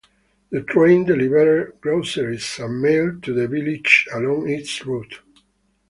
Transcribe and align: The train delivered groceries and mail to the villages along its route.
The 0.49 0.61
train 0.63 1.05
delivered 1.05 1.77
groceries 1.79 2.57
and 2.57 2.81
mail 2.81 3.19
to 3.21 3.33
the 3.35 3.47
villages 3.47 4.07
along 4.11 4.49
its 4.49 4.83
route. 4.83 5.21